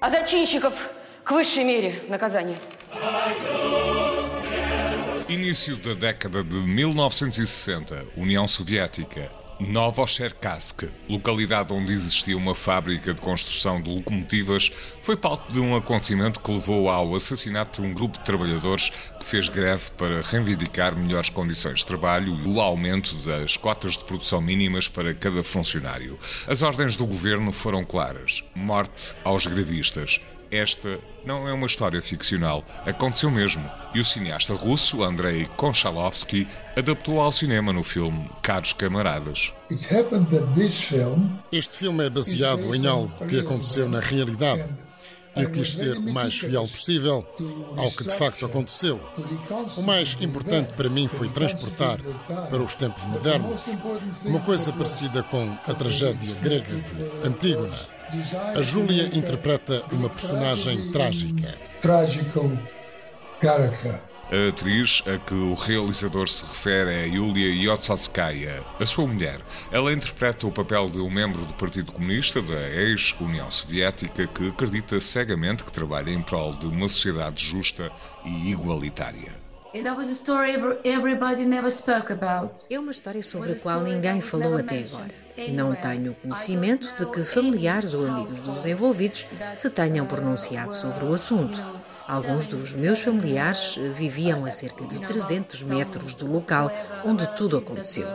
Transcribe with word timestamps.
А 0.00 0.10
зачинщиков 0.10 0.74
к 1.24 1.32
высшей 1.32 1.64
мере 1.64 2.04
наказания. 2.08 2.56
Início 5.28 5.76
da 5.76 5.94
década 5.94 6.44
de 6.44 6.56
1960, 6.56 8.12
União 8.16 8.46
Soviética. 8.46 9.28
Novocherkassk, 9.58 10.84
localidade 11.08 11.72
onde 11.72 11.90
existia 11.90 12.36
uma 12.36 12.54
fábrica 12.54 13.14
de 13.14 13.20
construção 13.22 13.80
de 13.80 13.88
locomotivas, 13.88 14.70
foi 15.00 15.16
palco 15.16 15.50
de 15.50 15.60
um 15.60 15.74
acontecimento 15.74 16.40
que 16.40 16.52
levou 16.52 16.90
ao 16.90 17.14
assassinato 17.14 17.80
de 17.80 17.86
um 17.86 17.94
grupo 17.94 18.18
de 18.18 18.24
trabalhadores 18.24 18.90
que 19.18 19.24
fez 19.24 19.48
greve 19.48 19.90
para 19.96 20.20
reivindicar 20.20 20.94
melhores 20.94 21.30
condições 21.30 21.78
de 21.78 21.86
trabalho 21.86 22.38
e 22.44 22.48
o 22.48 22.60
aumento 22.60 23.16
das 23.24 23.56
cotas 23.56 23.96
de 23.96 24.04
produção 24.04 24.42
mínimas 24.42 24.88
para 24.88 25.14
cada 25.14 25.42
funcionário. 25.42 26.18
As 26.46 26.60
ordens 26.60 26.94
do 26.94 27.06
governo 27.06 27.50
foram 27.50 27.82
claras: 27.82 28.44
morte 28.54 29.14
aos 29.24 29.46
grevistas. 29.46 30.20
Esta 30.50 31.00
não 31.24 31.48
é 31.48 31.52
uma 31.52 31.66
história 31.66 32.00
ficcional, 32.00 32.64
aconteceu 32.86 33.30
mesmo, 33.30 33.68
e 33.94 34.00
o 34.00 34.04
cineasta 34.04 34.54
russo 34.54 35.02
Andrei 35.02 35.46
Konchalovsky 35.56 36.46
adaptou 36.76 37.20
ao 37.20 37.32
cinema 37.32 37.72
no 37.72 37.82
filme 37.82 38.30
Caros 38.42 38.72
Camaradas. 38.72 39.52
Este 41.50 41.76
filme 41.76 42.06
é 42.06 42.10
baseado 42.10 42.74
em 42.74 42.86
algo 42.86 43.26
que 43.26 43.40
aconteceu 43.40 43.88
na 43.88 44.00
realidade. 44.00 44.64
Eu 45.34 45.50
quis 45.50 45.76
ser 45.76 45.98
o 45.98 46.12
mais 46.12 46.38
fiel 46.38 46.66
possível 46.66 47.26
ao 47.76 47.90
que 47.90 48.04
de 48.04 48.16
facto 48.16 48.46
aconteceu. 48.46 48.98
O 49.76 49.82
mais 49.82 50.16
importante 50.20 50.72
para 50.72 50.88
mim 50.88 51.08
foi 51.08 51.28
transportar 51.28 51.98
para 52.48 52.62
os 52.62 52.74
tempos 52.74 53.04
modernos 53.04 53.60
uma 54.24 54.40
coisa 54.40 54.72
parecida 54.72 55.22
com 55.24 55.56
a 55.66 55.74
tragédia 55.74 56.34
grega 56.36 56.74
de 56.74 57.26
Antígona. 57.26 57.95
A 58.54 58.62
Júlia 58.62 59.10
interpreta 59.12 59.84
uma 59.90 60.08
personagem 60.08 60.92
trágica. 60.92 61.58
Trágico. 61.80 62.58
A 63.42 64.48
atriz 64.48 65.02
a 65.06 65.18
que 65.18 65.34
o 65.34 65.54
realizador 65.54 66.28
se 66.28 66.44
refere 66.44 66.90
é 66.90 67.06
Yulia 67.08 67.52
Yotsotskaya, 67.54 68.64
a 68.78 68.86
sua 68.86 69.06
mulher. 69.06 69.40
Ela 69.70 69.92
interpreta 69.92 70.46
o 70.46 70.52
papel 70.52 70.88
de 70.88 70.98
um 70.98 71.10
membro 71.10 71.44
do 71.44 71.54
Partido 71.54 71.92
Comunista 71.92 72.40
da 72.42 72.68
ex-União 72.70 73.50
Soviética 73.50 74.26
que 74.26 74.48
acredita 74.48 75.00
cegamente 75.00 75.64
que 75.64 75.72
trabalha 75.72 76.10
em 76.10 76.22
prol 76.22 76.54
de 76.54 76.66
uma 76.66 76.88
sociedade 76.88 77.44
justa 77.44 77.90
e 78.24 78.50
igualitária. 78.50 79.45
É 82.70 82.78
uma 82.78 82.90
história 82.90 83.22
sobre 83.22 83.52
a 83.52 83.58
qual 83.58 83.80
ninguém 83.80 84.20
falou 84.20 84.56
até 84.56 84.84
agora. 84.84 85.12
Não 85.50 85.74
tenho 85.74 86.14
conhecimento 86.14 86.94
de 86.96 87.06
que 87.06 87.22
familiares 87.22 87.94
ou 87.94 88.06
amigos 88.06 88.38
dos 88.38 88.66
envolvidos 88.66 89.26
se 89.54 89.70
tenham 89.70 90.06
pronunciado 90.06 90.74
sobre 90.74 91.04
o 91.04 91.12
assunto. 91.12 91.85
Alguns 92.08 92.46
dos 92.46 92.74
meus 92.74 93.00
familiares 93.00 93.76
viviam 93.94 94.44
a 94.44 94.50
cerca 94.50 94.86
de 94.86 95.00
300 95.00 95.62
metros 95.62 96.14
do 96.14 96.26
local 96.26 96.70
onde 97.04 97.26
tudo 97.36 97.58
aconteceu. 97.58 98.08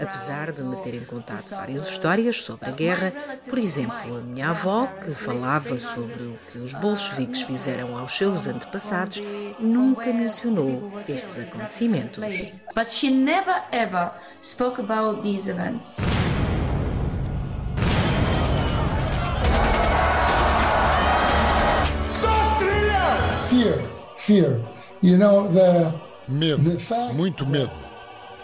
Apesar 0.00 0.52
de 0.52 0.62
me 0.62 0.76
terem 0.76 1.04
contado 1.04 1.48
várias 1.50 1.88
histórias 1.88 2.42
sobre 2.42 2.68
a 2.68 2.72
guerra, 2.72 3.12
por 3.48 3.58
exemplo, 3.58 4.18
a 4.18 4.20
minha 4.20 4.50
avó, 4.50 4.86
que 4.86 5.10
falava 5.12 5.78
sobre 5.78 6.22
o 6.22 6.38
que 6.50 6.58
os 6.58 6.74
bolcheviques 6.74 7.42
fizeram 7.42 7.96
aos 7.98 8.16
seus 8.16 8.46
antepassados, 8.46 9.22
nunca 9.58 10.12
mencionou 10.12 10.92
estes 11.08 11.38
acontecimentos. 11.38 12.64
But 12.74 12.90
she 12.90 13.10
never 13.10 13.62
ever 13.72 14.12
spoke 14.42 14.80
about 14.80 15.22
these. 15.22 15.48
Fear, 23.48 23.78
fear. 24.14 24.60
You 25.00 25.16
know, 25.16 25.48
the, 25.50 25.94
medo, 26.28 26.76
muito 27.14 27.46
medo. 27.46 27.72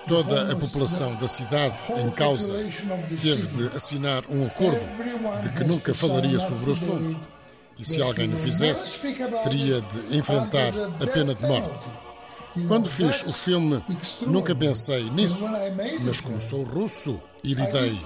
Toda 0.09 0.53
a 0.53 0.57
população 0.57 1.15
da 1.17 1.29
cidade 1.29 1.77
em 1.99 2.11
causa 2.11 2.55
teve 3.21 3.47
de 3.49 3.77
assinar 3.77 4.25
um 4.31 4.47
acordo 4.47 4.81
de 5.43 5.51
que 5.51 5.65
nunca 5.65 5.93
falaria 5.93 6.39
sobre 6.39 6.71
o 6.71 6.73
assunto. 6.73 7.21
E 7.79 7.85
se 7.85 8.01
alguém 8.01 8.33
o 8.33 8.39
fizesse, 8.39 8.99
teria 9.43 9.83
de 9.83 10.17
enfrentar 10.17 10.73
a 11.01 11.07
pena 11.07 11.35
de 11.35 11.45
morte. 11.47 11.85
Quando 12.69 12.89
fiz 12.89 13.23
o 13.27 13.33
filme, 13.33 13.85
nunca 14.27 14.55
pensei 14.55 15.11
nisso, 15.11 15.45
mas 16.01 16.21
como 16.21 16.41
sou 16.41 16.63
russo 16.63 17.21
e 17.43 17.53
lidei 17.53 18.01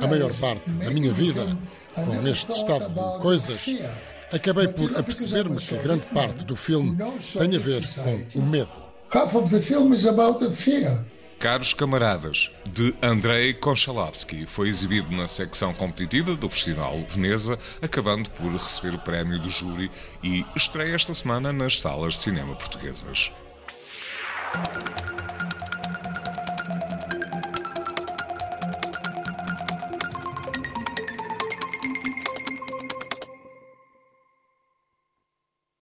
a 0.00 0.06
maior 0.06 0.32
parte 0.34 0.78
da 0.78 0.90
minha 0.90 1.12
vida 1.12 1.56
com 1.94 2.28
este 2.28 2.52
estado 2.52 2.88
de 2.88 3.22
coisas, 3.22 3.66
acabei 4.32 4.68
por 4.68 4.96
aperceber-me 4.96 5.56
que 5.56 5.76
grande 5.76 6.06
parte 6.08 6.44
do 6.44 6.56
filme 6.56 6.96
tem 6.96 7.56
a 7.56 7.58
ver 7.58 7.82
com 8.32 8.38
o 8.38 8.42
medo. 8.42 8.70
Half 9.12 9.34
of 9.36 9.50
the 9.50 9.60
film 9.60 9.92
is 9.92 10.06
about 10.06 10.44
the 10.44 10.50
fear. 10.50 11.04
Caros 11.38 11.74
Camaradas, 11.74 12.50
de 12.72 12.94
Andrei 13.02 13.52
Konchalovsky, 13.52 14.46
foi 14.46 14.68
exibido 14.68 15.14
na 15.14 15.28
secção 15.28 15.74
competitiva 15.74 16.34
do 16.34 16.48
Festival 16.48 17.02
de 17.02 17.14
Veneza, 17.14 17.58
acabando 17.82 18.30
por 18.30 18.50
receber 18.50 18.94
o 18.94 18.98
prémio 18.98 19.38
do 19.38 19.50
júri 19.50 19.90
e 20.22 20.44
estreia 20.56 20.94
esta 20.94 21.12
semana 21.12 21.52
nas 21.52 21.80
salas 21.80 22.14
de 22.14 22.20
cinema 22.20 22.56
portuguesas. 22.56 23.30